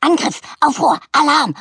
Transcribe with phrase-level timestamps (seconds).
[0.00, 1.54] Angriff, Aufruhr, Alarm,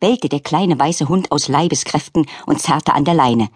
[0.00, 3.48] bellte der kleine weiße Hund aus Leibeskräften und zerrte an der Leine.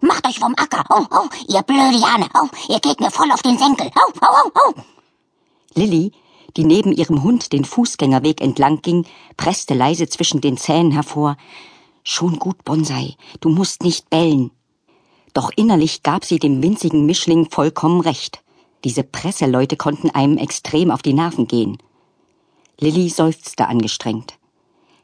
[0.00, 0.84] Macht euch vom Acker,
[1.48, 2.28] ihr blöde Jane,
[2.68, 3.90] ihr geht mir voll auf den Senkel.
[5.74, 6.12] Lilly,
[6.56, 11.36] die neben ihrem Hund den Fußgängerweg entlang ging, presste leise zwischen den Zähnen hervor.
[12.02, 14.50] Schon gut, Bonsai, du musst nicht bellen.
[15.38, 18.42] Doch innerlich gab sie dem winzigen Mischling vollkommen recht.
[18.82, 21.78] Diese Presseleute konnten einem extrem auf die Nerven gehen.
[22.80, 24.34] Lilly seufzte angestrengt.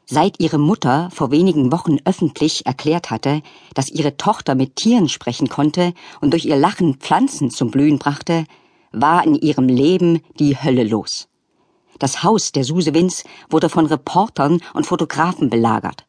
[0.05, 3.43] Seit ihre Mutter vor wenigen Wochen öffentlich erklärt hatte,
[3.75, 8.43] dass ihre Tochter mit Tieren sprechen konnte und durch ihr Lachen Pflanzen zum Blühen brachte,
[8.91, 11.29] war in ihrem Leben die Hölle los.
[11.97, 16.05] Das Haus der Susewins wurde von Reportern und Fotografen belagert.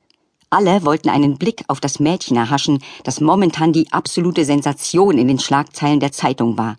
[0.48, 5.40] Alle wollten einen Blick auf das Mädchen erhaschen, das momentan die absolute Sensation in den
[5.40, 6.76] Schlagzeilen der Zeitung war.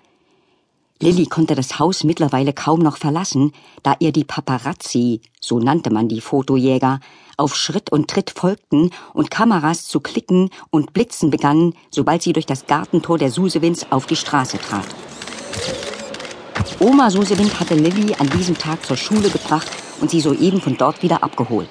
[1.00, 3.52] Lilly konnte das Haus mittlerweile kaum noch verlassen,
[3.84, 7.02] da ihr die Paparazzi, so nannte man die Fotojäger,
[7.36, 12.48] auf Schritt und Tritt folgten und Kameras zu klicken und blitzen begannen, sobald sie durch
[12.48, 14.88] das Gartentor der Susewins auf die Straße trat.
[16.80, 19.70] Oma Susewind hatte Lilly an diesem Tag zur Schule gebracht
[20.02, 21.70] und sie soeben von dort wieder abgeholt.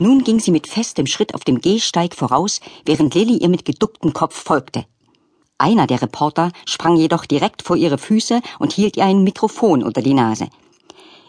[0.00, 4.14] Nun ging sie mit festem Schritt auf dem Gehsteig voraus, während Lilly ihr mit geducktem
[4.14, 4.86] Kopf folgte.
[5.58, 10.00] Einer der Reporter sprang jedoch direkt vor ihre Füße und hielt ihr ein Mikrofon unter
[10.00, 10.48] die Nase.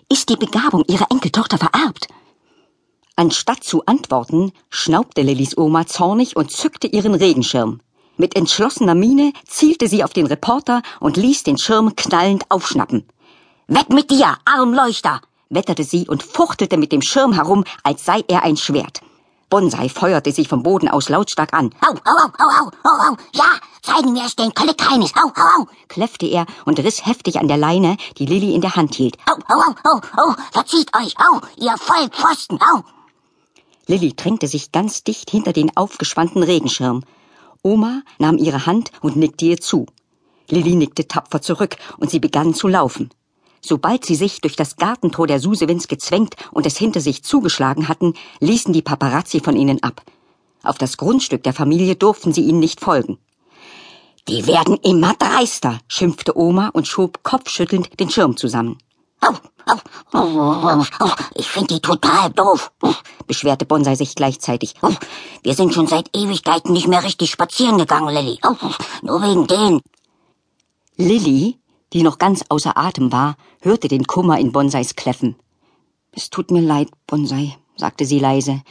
[0.07, 2.07] Ist die Begabung ihrer Enkeltochter vererbt?
[3.17, 7.81] Anstatt zu antworten, schnaubte Lillys Oma zornig und zückte ihren Regenschirm.
[8.15, 13.05] Mit entschlossener Miene zielte sie auf den Reporter und ließ den Schirm knallend aufschnappen.
[13.67, 15.19] Weg mit dir, Armleuchter!
[15.51, 19.01] Wetterte sie und fuchtelte mit dem Schirm herum, als sei er ein Schwert.
[19.51, 21.71] Bonsai feuerte sich vom Boden aus lautstark an.
[21.81, 23.49] Au, au, au, au, au, au, ja,
[23.81, 27.57] zeigen wir es den Kollekeines, au, au, au, kläffte er und riss heftig an der
[27.57, 29.17] Leine, die Lilly in der Hand hielt.
[29.27, 32.83] Au, au, au, au, au, verzieht euch, au, ihr Vollpfosten, au.
[33.87, 37.03] Lilly drängte sich ganz dicht hinter den aufgespannten Regenschirm.
[37.61, 39.85] Oma nahm ihre Hand und nickte ihr zu.
[40.49, 43.09] Lilly nickte tapfer zurück und sie begann zu laufen.
[43.61, 48.15] Sobald sie sich durch das Gartentor der Susewins gezwängt und es hinter sich zugeschlagen hatten,
[48.39, 50.01] ließen die Paparazzi von ihnen ab.
[50.63, 53.17] Auf das Grundstück der Familie durften sie ihnen nicht folgen.
[54.27, 58.77] Die werden immer dreister, schimpfte Oma und schob kopfschüttelnd den Schirm zusammen.
[61.35, 62.71] Ich finde die total doof,
[63.27, 64.75] beschwerte Bonsai sich gleichzeitig.
[65.43, 68.39] Wir sind schon seit Ewigkeiten nicht mehr richtig spazieren gegangen, Lilly.
[69.01, 69.81] Nur wegen denen.
[70.97, 71.60] Lilly
[71.93, 75.35] die noch ganz außer Atem war, hörte den Kummer in Bonsais Kläffen.
[76.11, 78.61] Es tut mir leid, Bonsai, sagte sie leise.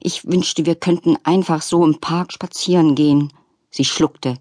[0.00, 3.32] Ich wünschte, wir könnten einfach so im Park spazieren gehen.
[3.70, 4.38] Sie schluckte.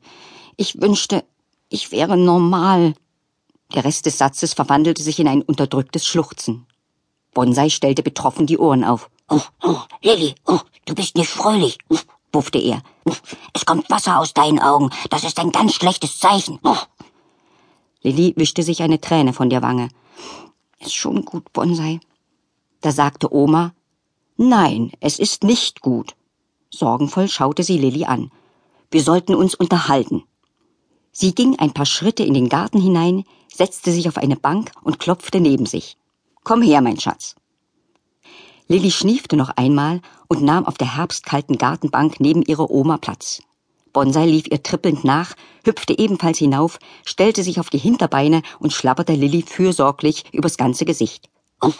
[0.57, 1.23] Ich wünschte,
[1.69, 2.93] ich wäre normal.
[3.73, 6.67] Der Rest des Satzes verwandelte sich in ein unterdrücktes Schluchzen.
[7.33, 9.09] Bonsai stellte betroffen die Ohren auf.
[9.27, 11.77] Oh, oh, Lilly, oh, du bist nicht fröhlich,
[12.31, 12.81] buffte er.
[13.53, 14.91] Es kommt Wasser aus deinen Augen.
[15.09, 16.59] Das ist ein ganz schlechtes Zeichen.
[16.63, 16.77] Oh.
[18.05, 19.89] Lilly wischte sich eine Träne von der Wange.
[20.79, 21.99] Ist schon gut, Bonsai.
[22.81, 23.73] Da sagte Oma,
[24.37, 26.15] Nein, es ist nicht gut.
[26.69, 28.31] Sorgenvoll schaute sie Lilly an.
[28.91, 30.23] Wir sollten uns unterhalten.
[31.11, 34.99] Sie ging ein paar Schritte in den Garten hinein, setzte sich auf eine Bank und
[34.99, 35.97] klopfte neben sich.
[36.43, 37.33] Komm her, mein Schatz.
[38.67, 43.41] Lilly schniefte noch einmal und nahm auf der herbstkalten Gartenbank neben ihrer Oma Platz.
[43.95, 49.13] Bonsai lief ihr trippelnd nach, hüpfte ebenfalls hinauf, stellte sich auf die Hinterbeine und schlapperte
[49.13, 51.29] Lilly fürsorglich übers ganze Gesicht.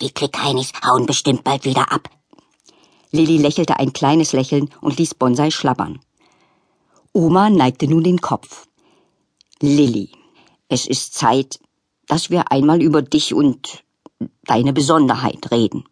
[0.00, 2.10] Die Klickheinis hauen bestimmt bald wieder ab.
[3.12, 6.00] Lilly lächelte ein kleines Lächeln und ließ Bonsai schlabbern.
[7.12, 8.66] Oma neigte nun den Kopf.
[9.60, 10.10] Lilly,
[10.68, 11.60] es ist Zeit,
[12.08, 13.84] dass wir einmal über dich und
[14.42, 15.84] deine Besonderheit reden.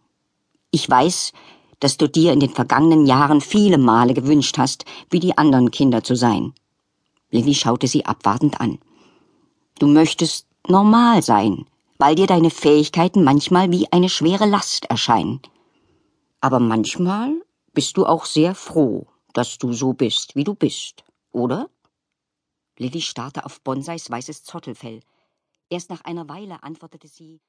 [0.72, 1.32] Ich weiß,
[1.81, 6.03] dass du dir in den vergangenen Jahren viele Male gewünscht hast, wie die anderen Kinder
[6.03, 6.53] zu sein.
[7.31, 8.78] Lilly schaute sie abwartend an.
[9.79, 11.67] Du möchtest normal sein,
[11.99, 15.41] weil dir deine Fähigkeiten manchmal wie eine schwere Last erscheinen.
[16.41, 17.35] Aber manchmal
[17.75, 21.69] bist du auch sehr froh, dass du so bist, wie du bist, oder?
[22.79, 25.00] Lilly starrte auf Bonsais weißes Zottelfell.
[25.69, 27.41] Erst nach einer Weile antwortete sie